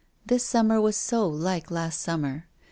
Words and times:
This 0.25 0.43
summer 0.43 0.81
was 0.81 0.97
so 0.97 1.27
like 1.27 1.69
last 1.69 2.01
sum 2.01 2.21
mer. 2.21 2.47